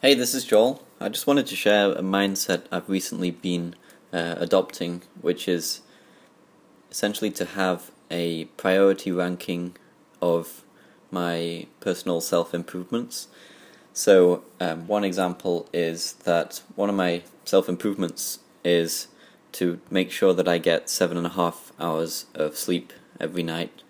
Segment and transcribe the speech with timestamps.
[0.00, 0.86] Hey, this is Joel.
[1.00, 3.74] I just wanted to share a mindset I've recently been
[4.12, 5.80] uh, adopting, which is
[6.88, 9.74] essentially to have a priority ranking
[10.22, 10.62] of
[11.10, 13.26] my personal self improvements.
[13.92, 19.08] So, um, one example is that one of my self improvements is
[19.54, 23.82] to make sure that I get seven and a half hours of sleep every night.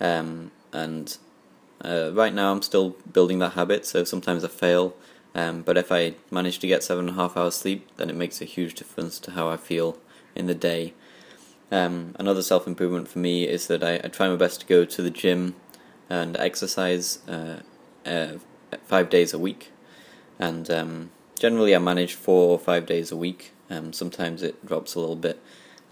[0.00, 1.16] Um, and
[1.84, 4.96] uh, right now, I'm still building that habit, so sometimes I fail
[5.34, 8.16] um, but if I manage to get seven and a half hours sleep, then it
[8.16, 9.98] makes a huge difference to how I feel
[10.34, 10.94] in the day.
[11.70, 14.84] Um, another self improvement for me is that I, I, try my best to go
[14.84, 15.54] to the gym
[16.08, 17.60] and exercise uh,
[18.04, 18.38] uh,
[18.84, 19.70] five days a week.
[20.38, 23.52] And um, generally, I manage four or five days a week.
[23.68, 25.40] Um, sometimes it drops a little bit.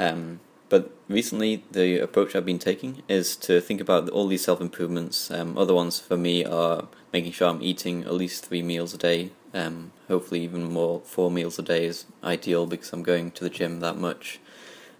[0.00, 4.60] Um, but recently, the approach I've been taking is to think about all these self
[4.60, 5.30] improvements.
[5.30, 8.98] Um, other ones for me are making sure I'm eating at least three meals a
[8.98, 9.30] day.
[9.54, 13.50] Um, hopefully, even more, four meals a day is ideal because I'm going to the
[13.50, 14.40] gym that much.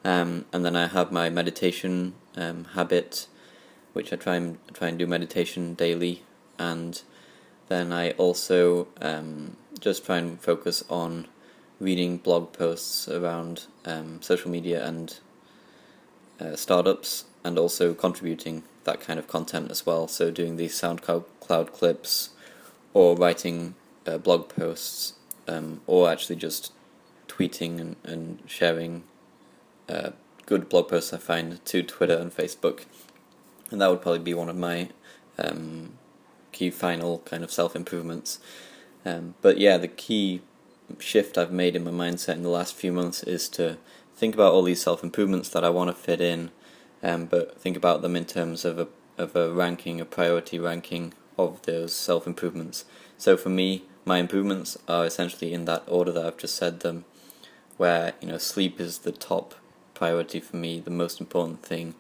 [0.04, 3.26] Um, and then I have my meditation um, habit,
[3.92, 6.22] which I try and try and do meditation daily.
[6.58, 7.02] And
[7.68, 11.28] then I also um, just try and focus on
[11.78, 15.18] reading blog posts around um, social media and
[16.40, 20.08] uh, startups and also contributing that kind of content as well.
[20.08, 22.30] So doing these SoundCloud cloud clips
[22.94, 23.74] or writing
[24.06, 25.14] uh, blog posts
[25.46, 26.72] um, or actually just
[27.26, 29.04] tweeting and, and sharing
[29.88, 30.10] uh,
[30.46, 32.84] good blog posts I find to Twitter and Facebook.
[33.70, 34.88] And that would probably be one of my
[35.38, 35.98] um,
[36.52, 38.40] key final kind of self improvements.
[39.04, 40.42] Um, but yeah, the key
[40.98, 43.78] shift I've made in my mindset in the last few months is to
[44.18, 46.50] think about all these self improvements that I want to fit in,
[47.02, 51.14] um, but think about them in terms of a of a ranking, a priority ranking
[51.38, 52.84] of those self improvements.
[53.16, 57.04] So for me, my improvements are essentially in that order that I've just said them,
[57.76, 59.54] where you know sleep is the top
[59.94, 61.94] priority for me, the most important thing,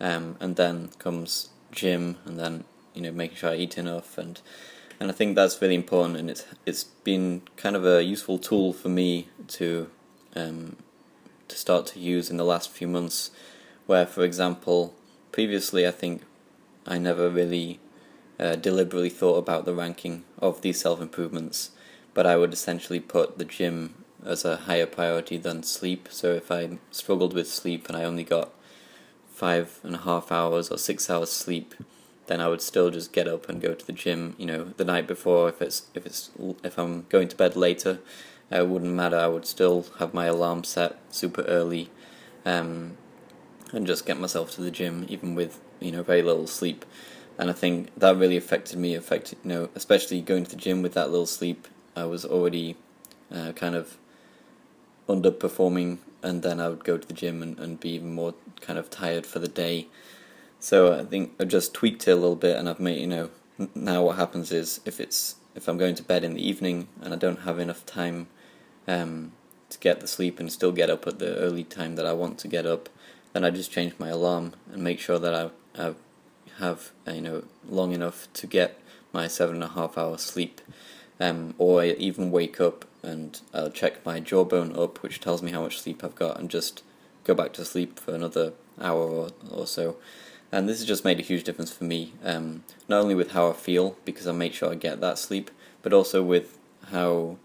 [0.00, 2.64] um, and then comes gym, and then
[2.94, 4.40] you know making sure I eat enough and
[5.00, 8.72] and I think that's really important, and it's it's been kind of a useful tool
[8.72, 9.90] for me to
[10.34, 10.76] um,
[11.54, 13.30] to start to use in the last few months.
[13.86, 14.92] Where, for example,
[15.30, 16.22] previously I think
[16.86, 17.78] I never really
[18.38, 21.70] uh, deliberately thought about the ranking of these self improvements,
[22.12, 26.08] but I would essentially put the gym as a higher priority than sleep.
[26.10, 28.50] So if I struggled with sleep and I only got
[29.30, 31.74] five and a half hours or six hours sleep,
[32.26, 34.34] then I would still just get up and go to the gym.
[34.38, 36.30] You know, the night before, if it's if it's
[36.64, 38.00] if I'm going to bed later,
[38.50, 39.16] it wouldn't matter.
[39.16, 41.90] I would still have my alarm set super early,
[42.44, 42.96] um,
[43.72, 46.84] and just get myself to the gym, even with you know very little sleep.
[47.36, 48.94] And I think that really affected me.
[48.94, 51.66] Affected you know, especially going to the gym with that little sleep.
[51.96, 52.76] I was already
[53.32, 53.96] uh, kind of
[55.08, 58.78] underperforming, and then I would go to the gym and, and be even more kind
[58.78, 59.88] of tired for the day.
[60.60, 63.30] So I think I've just tweaked it a little bit, and I've made you know
[63.74, 67.12] now what happens is if it's if I'm going to bed in the evening and
[67.12, 68.26] I don't have enough time
[68.88, 69.32] um,
[69.70, 72.38] to get the sleep and still get up at the early time that I want
[72.38, 72.88] to get up,
[73.32, 75.94] then I just change my alarm and make sure that I, I
[76.58, 78.78] have uh, you know long enough to get
[79.12, 80.60] my seven and a half hours sleep,
[81.20, 85.52] um, or I even wake up and I'll check my Jawbone UP, which tells me
[85.52, 86.82] how much sleep I've got, and just
[87.24, 89.96] go back to sleep for another hour or, or so.
[90.54, 93.50] And this has just made a huge difference for me, um, not only with how
[93.50, 95.50] I feel, because I make sure I get that sleep,
[95.82, 96.58] but also with
[96.92, 97.38] how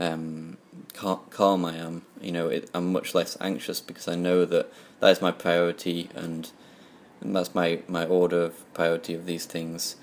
[0.00, 0.56] um,
[0.94, 2.06] calm I am.
[2.22, 6.08] You know, it, I'm much less anxious because I know that that is my priority
[6.14, 6.50] and,
[7.20, 9.96] and that's my, my order of priority of these things.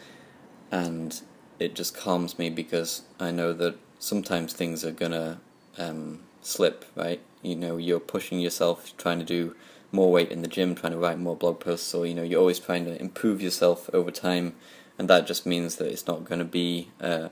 [0.69, 1.19] And
[1.57, 5.41] it just calms me because I know that sometimes things are gonna
[5.79, 7.21] um, slip, right?
[7.41, 9.55] You know, you're pushing yourself, trying to do
[9.91, 12.39] more weight in the gym, trying to write more blog posts, or you know, you're
[12.39, 14.55] always trying to improve yourself over time,
[14.97, 17.29] and that just means that it's not going to be a,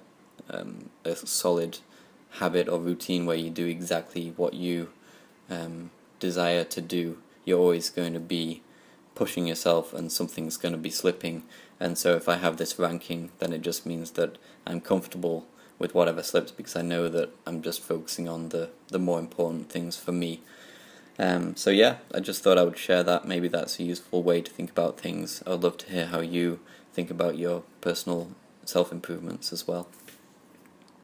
[0.50, 1.80] um, a solid
[2.34, 4.90] habit or routine where you do exactly what you
[5.50, 7.18] um, desire to do.
[7.46, 8.62] You're always going to be
[9.16, 11.44] pushing yourself, and something's going to be slipping.
[11.80, 14.38] And so, if I have this ranking, then it just means that
[14.68, 15.46] I'm comfortable
[15.80, 19.70] with whatever slips because I know that I'm just focusing on the the more important
[19.70, 20.42] things for me.
[21.20, 23.28] Um, so yeah, I just thought I would share that.
[23.28, 25.44] Maybe that's a useful way to think about things.
[25.46, 26.62] I would love to hear how you
[26.94, 28.32] think about your personal
[28.64, 29.90] self improvements as well.